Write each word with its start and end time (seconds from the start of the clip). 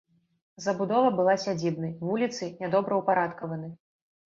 Забудова 0.65 1.11
была 1.19 1.35
сядзібнай, 1.43 1.93
вуліцы 2.09 2.51
нядобраўпарадкаваны. 2.65 3.73